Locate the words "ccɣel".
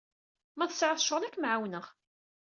1.03-1.23